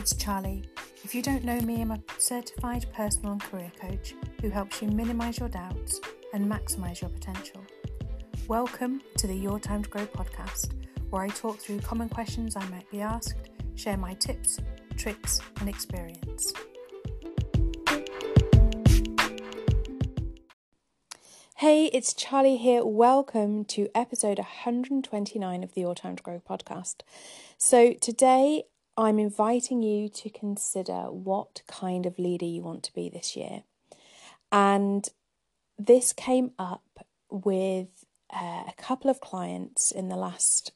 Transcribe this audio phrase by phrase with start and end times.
[0.00, 0.64] it's Charlie.
[1.04, 4.88] If you don't know me, I'm a certified personal and career coach who helps you
[4.88, 6.00] minimize your doubts
[6.32, 7.60] and maximize your potential.
[8.48, 10.70] Welcome to the Your Time to Grow podcast,
[11.10, 14.58] where I talk through common questions I might be asked, share my tips,
[14.96, 16.54] tricks, and experience.
[21.56, 22.86] Hey, it's Charlie here.
[22.86, 27.02] Welcome to episode 129 of the Your Time to Grow podcast.
[27.58, 28.62] So, today
[28.96, 33.62] I'm inviting you to consider what kind of leader you want to be this year.
[34.52, 35.08] And
[35.78, 40.72] this came up with uh, a couple of clients in the last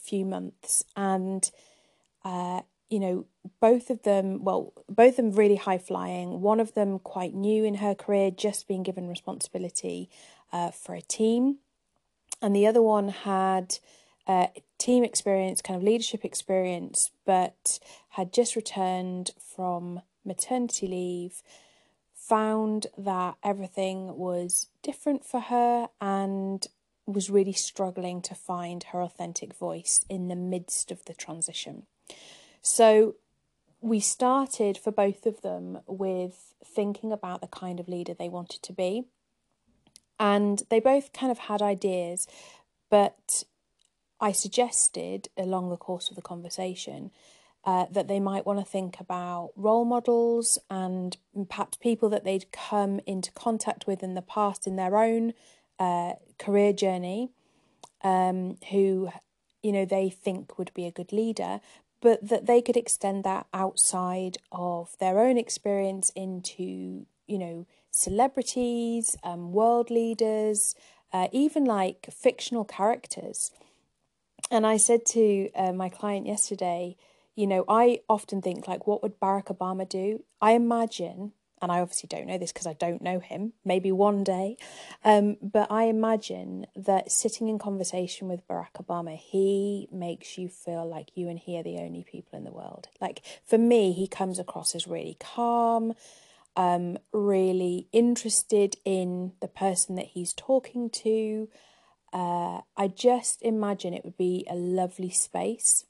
[0.00, 1.50] few months, and
[2.24, 3.26] uh, you know,
[3.60, 6.40] both of them, well, both of them really high flying.
[6.40, 10.08] One of them quite new in her career, just being given responsibility
[10.52, 11.58] uh, for a team.
[12.40, 13.78] And the other one had
[14.26, 14.48] uh,
[14.78, 17.78] team experience, kind of leadership experience, but
[18.10, 21.42] had just returned from maternity leave,
[22.14, 26.66] found that everything was different for her and
[27.06, 31.84] was really struggling to find her authentic voice in the midst of the transition.
[32.60, 33.14] So
[33.80, 38.62] we started for both of them with thinking about the kind of leader they wanted
[38.64, 39.04] to be.
[40.18, 42.26] And they both kind of had ideas,
[42.90, 43.44] but
[44.20, 47.10] I suggested along the course of the conversation
[47.64, 51.16] uh, that they might want to think about role models and
[51.48, 55.34] perhaps people that they'd come into contact with in the past in their own
[55.78, 57.30] uh, career journey
[58.02, 59.10] um, who
[59.62, 61.60] you know they think would be a good leader
[62.00, 69.16] but that they could extend that outside of their own experience into, you know, celebrities,
[69.24, 70.74] um, world leaders,
[71.12, 73.50] uh, even like fictional characters.
[74.50, 76.96] And I said to uh, my client yesterday,
[77.34, 80.24] you know, I often think like, what would Barack Obama do?
[80.40, 84.24] I imagine and I obviously don't know this because I don't know him, maybe one
[84.24, 84.56] day,
[85.04, 90.86] um, but I imagine that sitting in conversation with Barack Obama, he makes you feel
[90.86, 92.88] like you and he are the only people in the world.
[93.00, 95.94] Like for me, he comes across as really calm,
[96.56, 101.48] um, really interested in the person that he's talking to.
[102.12, 105.84] Uh, I just imagine it would be a lovely space.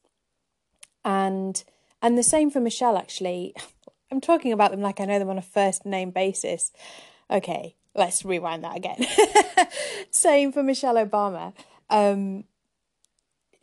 [1.05, 1.63] And
[2.03, 3.55] and the same for Michelle actually.
[4.11, 6.71] I'm talking about them like I know them on a first name basis.
[7.29, 9.05] Okay, let's rewind that again.
[10.11, 11.53] Same for Michelle Obama.
[11.91, 12.45] Um,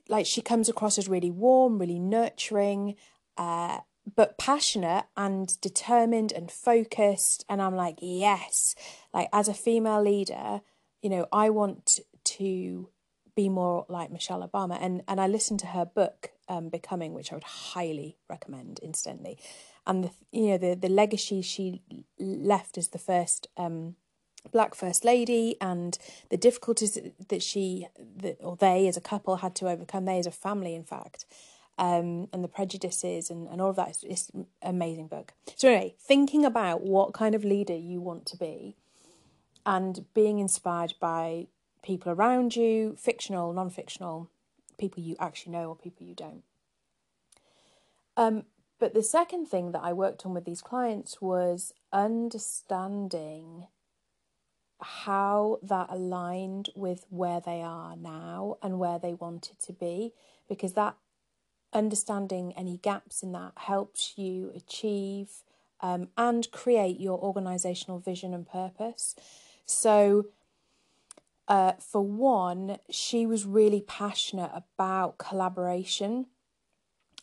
[0.09, 2.95] like she comes across as really warm, really nurturing,
[3.37, 3.79] uh,
[4.15, 7.45] but passionate and determined and focused.
[7.47, 8.75] And I'm like, yes,
[9.13, 10.61] like as a female leader,
[11.01, 12.89] you know, I want to
[13.35, 14.77] be more like Michelle Obama.
[14.79, 19.37] And and I listened to her book, um, Becoming, which I would highly recommend Incidentally,
[19.85, 21.81] and the you know the the legacy she
[22.19, 23.95] left as the first um,
[24.51, 25.97] black first lady and
[26.29, 26.97] the difficulties
[27.29, 30.05] that she that or they as a couple had to overcome.
[30.05, 31.25] They as a family in fact
[31.77, 33.89] um, and the prejudices and, and all of that.
[33.89, 35.33] Is, is amazing book.
[35.55, 38.75] So anyway thinking about what kind of leader you want to be
[39.65, 41.47] and being inspired by
[41.83, 44.29] people around you fictional non-fictional
[44.77, 46.43] people you actually know or people you don't
[48.15, 48.43] um,
[48.79, 53.67] but the second thing that I worked on with these clients was understanding
[54.81, 60.13] how that aligned with where they are now and where they wanted to be,
[60.49, 60.97] because that
[61.71, 65.29] understanding any gaps in that helps you achieve
[65.81, 69.15] um, and create your organizational vision and purpose.
[69.65, 70.25] So,
[71.47, 76.27] uh, for one, she was really passionate about collaboration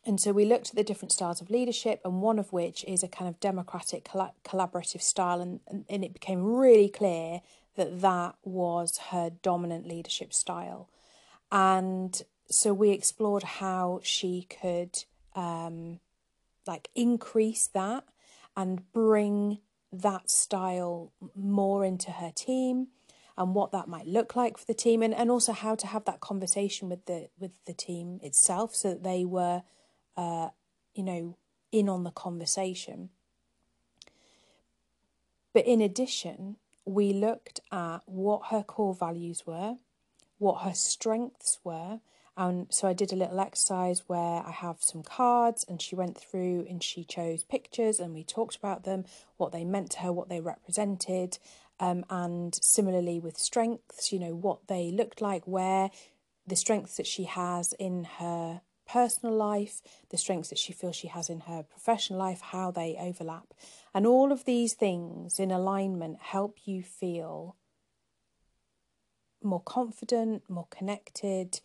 [0.06, 3.02] and so we looked at the different styles of leadership, and one of which is
[3.02, 4.08] a kind of democratic
[4.44, 7.42] collaborative style, and, and it became really clear
[7.76, 10.88] that that was her dominant leadership style.
[11.52, 15.04] And so we explored how she could
[15.36, 16.00] um,
[16.66, 18.04] like increase that
[18.56, 19.58] and bring
[19.92, 22.88] that style more into her team
[23.40, 26.04] and what that might look like for the team and, and also how to have
[26.04, 29.62] that conversation with the with the team itself so that they were
[30.16, 30.50] uh,
[30.94, 31.36] you know,
[31.72, 33.10] in on the conversation.
[35.52, 39.76] But in addition, we looked at what her core values were,
[40.38, 42.00] what her strengths were.
[42.36, 46.16] And so I did a little exercise where I have some cards and she went
[46.16, 49.04] through and she chose pictures and we talked about them,
[49.36, 51.38] what they meant to her, what they represented.
[51.80, 55.90] Um, and similarly with strengths, you know, what they looked like, where
[56.46, 59.80] the strengths that she has in her personal life,
[60.10, 63.54] the strengths that she feels she has in her professional life, how they overlap.
[63.94, 67.56] And all of these things in alignment help you feel
[69.42, 71.60] more confident, more connected,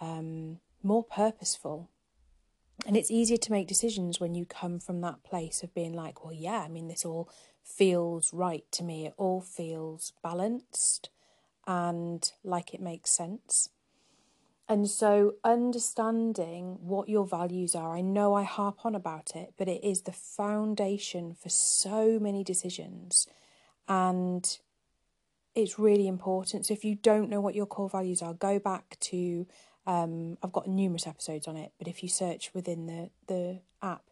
[0.00, 1.90] um, more purposeful.
[2.86, 6.24] And it's easier to make decisions when you come from that place of being like,
[6.24, 7.30] well, yeah, I mean, this all
[7.62, 9.06] feels right to me.
[9.06, 11.08] It all feels balanced
[11.66, 13.70] and like it makes sense.
[14.66, 19.68] And so, understanding what your values are, I know I harp on about it, but
[19.68, 23.26] it is the foundation for so many decisions.
[23.88, 24.58] And
[25.54, 26.64] it's really important.
[26.64, 29.46] So, if you don't know what your core values are, go back to
[29.86, 34.02] um, I've got numerous episodes on it, but if you search within the the app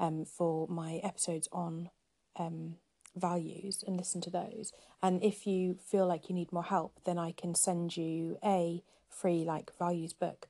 [0.00, 1.90] um, for my episodes on
[2.36, 2.76] um,
[3.14, 4.72] values and listen to those,
[5.02, 8.82] and if you feel like you need more help, then I can send you a
[9.08, 10.48] free like values book.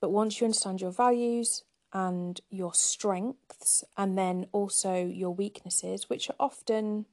[0.00, 1.62] But once you understand your values
[1.92, 7.06] and your strengths, and then also your weaknesses, which are often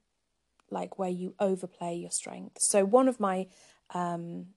[0.71, 2.69] like where you overplay your strengths.
[2.69, 3.47] So one of my
[3.93, 4.47] um,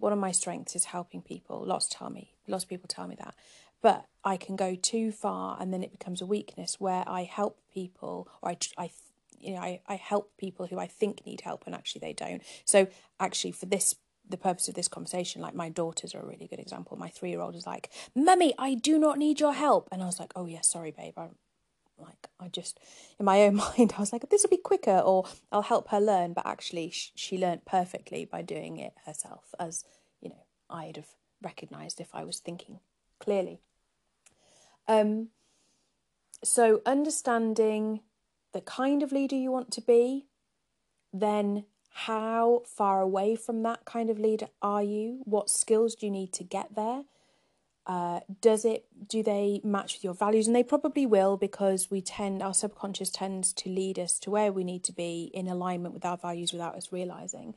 [0.00, 1.64] one of my strengths is helping people.
[1.64, 3.34] Lots tell me, lots of people tell me that.
[3.82, 7.58] But I can go too far and then it becomes a weakness where I help
[7.72, 8.90] people or I, I
[9.38, 12.42] you know, I, I help people who I think need help and actually they don't.
[12.64, 12.88] So
[13.18, 13.94] actually for this
[14.28, 16.96] the purpose of this conversation, like my daughters are a really good example.
[16.96, 19.88] My three year old is like, Mummy, I do not need your help.
[19.90, 21.14] And I was like, Oh yeah, sorry, babe.
[21.16, 21.36] I'm
[22.02, 22.80] like, I just,
[23.18, 26.00] in my own mind, I was like, this will be quicker or I'll help her
[26.00, 26.32] learn.
[26.32, 29.84] But actually, sh- she learned perfectly by doing it herself, as,
[30.20, 32.80] you know, I'd have recognized if I was thinking
[33.18, 33.60] clearly.
[34.88, 35.28] Um,
[36.42, 38.00] so, understanding
[38.52, 40.26] the kind of leader you want to be,
[41.12, 45.20] then how far away from that kind of leader are you?
[45.24, 47.02] What skills do you need to get there?
[47.86, 50.46] Uh, does it do they match with your values?
[50.46, 54.52] And they probably will because we tend our subconscious tends to lead us to where
[54.52, 57.54] we need to be in alignment with our values without us realizing.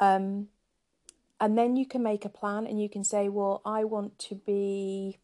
[0.00, 0.48] Um,
[1.40, 4.34] and then you can make a plan and you can say well i want to
[4.34, 5.18] be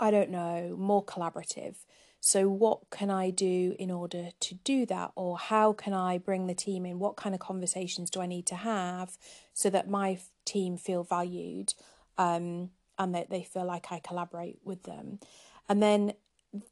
[0.00, 1.76] i don't know more collaborative.
[2.20, 5.12] So what can i do in order to do that?
[5.14, 6.98] Or how can i bring the team in?
[6.98, 9.16] What kind of conversations do i need to have
[9.52, 11.74] so that my team feel valued?
[12.16, 15.18] Um, and that they feel like I collaborate with them.
[15.68, 16.14] And then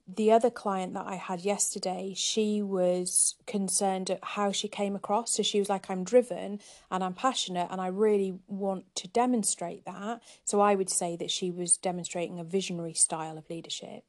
[0.06, 5.32] the other client that I had yesterday, she was concerned at how she came across.
[5.32, 6.60] So she was like, I'm driven
[6.90, 10.22] and I'm passionate and I really want to demonstrate that.
[10.44, 14.04] So I would say that she was demonstrating a visionary style of leadership.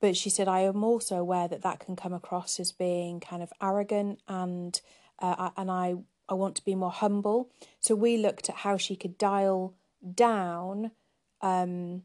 [0.00, 3.42] But she said, I am also aware that that can come across as being kind
[3.42, 4.80] of arrogant and
[5.20, 5.96] uh, and I,
[6.28, 7.50] I want to be more humble.
[7.80, 9.74] So we looked at how she could dial
[10.14, 10.92] down
[11.42, 12.02] um,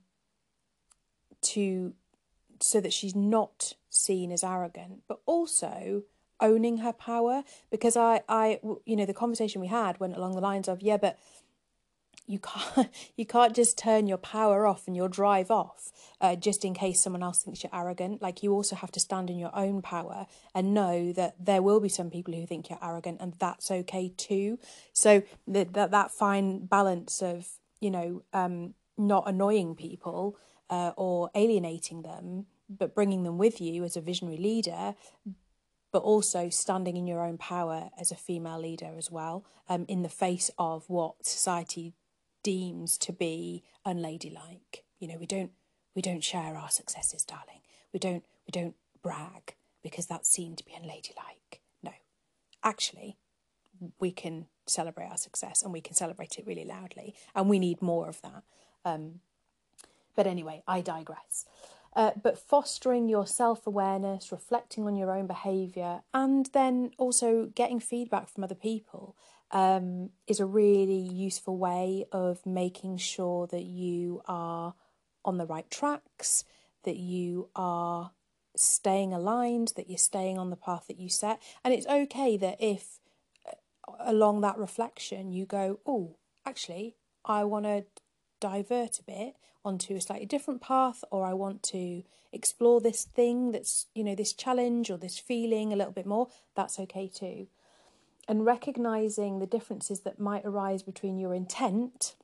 [1.42, 1.94] to
[2.60, 6.04] so that she's not seen as arrogant, but also
[6.40, 7.44] owning her power.
[7.70, 10.98] Because I, I, you know, the conversation we had went along the lines of, yeah,
[10.98, 11.20] but
[12.26, 15.92] you can't, you can't just turn your power off and your drive off
[16.22, 18.22] uh, just in case someone else thinks you're arrogant.
[18.22, 21.80] Like you also have to stand in your own power and know that there will
[21.80, 24.58] be some people who think you're arrogant, and that's okay too.
[24.94, 27.48] So that that fine balance of
[27.82, 30.38] you know um, not annoying people
[30.70, 34.96] uh, or alienating them, but bringing them with you as a visionary leader,
[35.92, 40.02] but also standing in your own power as a female leader as well, um, in
[40.02, 41.94] the face of what society
[42.44, 44.84] deems to be unladylike.
[45.00, 45.52] You know, we don't
[45.96, 47.62] we don't share our successes, darling.
[47.94, 51.62] We don't we don't brag because that's seen to be unladylike.
[51.84, 51.92] No,
[52.64, 53.18] actually,
[54.00, 57.82] we can celebrate our success and we can celebrate it really loudly, and we need
[57.82, 58.44] more of that.
[58.86, 59.20] Um,
[60.16, 61.46] but anyway, I digress.
[61.96, 67.80] Uh, but fostering your self awareness, reflecting on your own behaviour, and then also getting
[67.80, 69.16] feedback from other people
[69.52, 74.74] um, is a really useful way of making sure that you are
[75.24, 76.44] on the right tracks,
[76.84, 78.12] that you are
[78.56, 81.42] staying aligned, that you're staying on the path that you set.
[81.64, 83.00] And it's okay that if
[83.48, 87.86] uh, along that reflection you go, oh, actually, I want to
[88.44, 93.54] divert a bit onto a slightly different path or I want to explore this thing
[93.54, 97.48] that's, you know, this challenge or this feeling a little bit more, that's okay too.
[98.28, 102.16] And recognizing the differences that might arise between your intent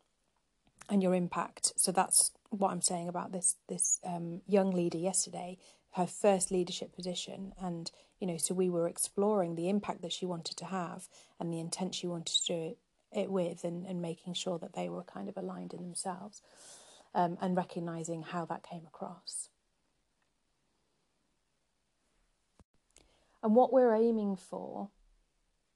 [0.89, 1.71] and your impact.
[1.77, 5.57] So that's what I'm saying about this this um, young leader yesterday,
[5.91, 10.25] her first leadership position, and you know, so we were exploring the impact that she
[10.25, 11.07] wanted to have
[11.39, 12.77] and the intent she wanted to do it
[13.11, 16.41] it with and, and making sure that they were kind of aligned in themselves
[17.15, 19.49] um, and recognizing how that came across.
[23.41, 24.89] And what we're aiming for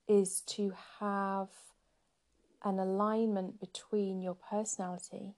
[0.08, 1.50] is to have
[2.64, 5.36] an alignment between your personality,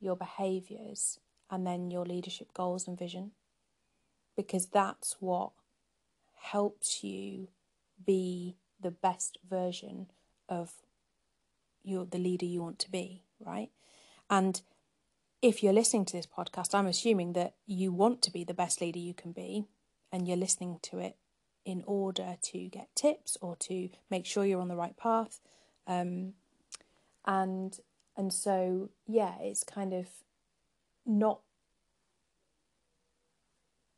[0.00, 1.18] your behaviors,
[1.50, 3.32] and then your leadership goals and vision.
[4.36, 5.52] Because that's what
[6.34, 7.48] helps you
[8.04, 10.06] be the best version
[10.48, 10.72] of
[11.86, 13.70] your the leader you want to be, right?
[14.28, 14.60] And
[15.40, 18.80] if you're listening to this podcast, I'm assuming that you want to be the best
[18.80, 19.66] leader you can be
[20.10, 21.16] and you're listening to it
[21.64, 25.40] in order to get tips or to make sure you're on the right path.
[25.86, 26.34] Um,
[27.24, 27.78] and
[28.16, 30.06] and so yeah, it's kind of
[31.04, 31.40] not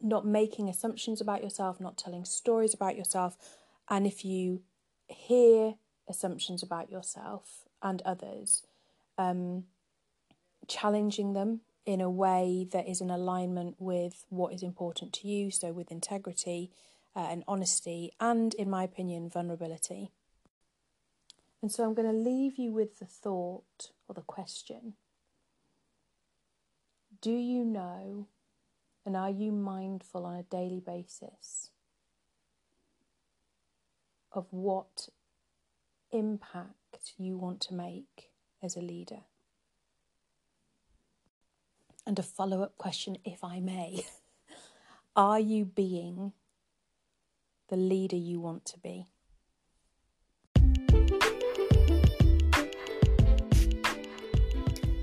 [0.01, 3.37] not making assumptions about yourself, not telling stories about yourself.
[3.89, 4.63] And if you
[5.09, 5.75] hear
[6.09, 8.63] assumptions about yourself and others,
[9.17, 9.65] um,
[10.67, 15.51] challenging them in a way that is in alignment with what is important to you,
[15.51, 16.71] so with integrity
[17.17, 20.11] uh, and honesty, and in my opinion, vulnerability.
[21.63, 24.95] And so I'm going to leave you with the thought or the question
[27.21, 28.29] Do you know
[29.09, 31.71] and are you mindful on a daily basis
[34.31, 35.09] of what
[36.13, 38.31] impact you want to make
[38.63, 39.21] as a leader?
[42.07, 44.07] And a follow up question, if I may
[45.19, 46.33] Are you being
[47.71, 49.09] the leader you want to be?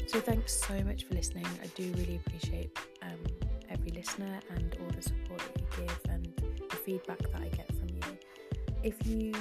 [0.08, 1.46] So, thanks so much for listening.
[1.62, 3.20] I do really appreciate um,
[3.70, 6.34] every listener and all the support that you give and
[6.70, 8.18] the feedback that I get from you.
[8.84, 9.34] If you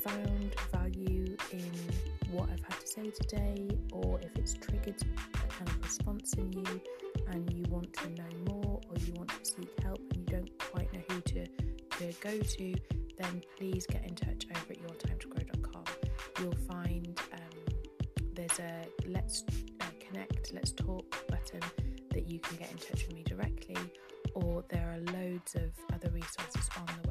[0.00, 1.70] found value in
[2.30, 4.96] what I've had to say today, or if it's triggered
[5.34, 6.80] a kind of response in you
[7.28, 10.58] and you want to know more or you want to seek help and you don't
[10.58, 12.74] quite know who to, to go to,
[13.18, 15.84] then please get in touch over at yourtimetogrow.com.
[16.40, 17.74] You'll find um,
[18.34, 19.44] there's a let's
[19.80, 21.60] uh, connect, let's talk button
[22.10, 23.76] that you can get in touch with me directly,
[24.34, 27.07] or there are loads of other resources on the